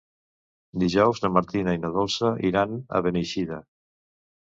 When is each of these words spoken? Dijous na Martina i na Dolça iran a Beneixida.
Dijous 0.83 1.21
na 1.27 1.31
Martina 1.35 1.77
i 1.79 1.83
na 1.83 1.93
Dolça 1.99 2.35
iran 2.53 2.77
a 3.01 3.07
Beneixida. 3.11 3.65